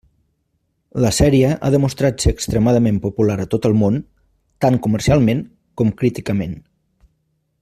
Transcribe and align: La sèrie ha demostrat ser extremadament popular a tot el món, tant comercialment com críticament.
La 1.03 1.11
sèrie 1.17 1.51
ha 1.67 1.71
demostrat 1.75 2.25
ser 2.25 2.33
extremadament 2.37 2.97
popular 3.05 3.37
a 3.43 3.47
tot 3.53 3.69
el 3.71 3.77
món, 3.85 4.01
tant 4.67 4.83
comercialment 4.87 5.45
com 5.83 5.97
críticament. 6.05 6.61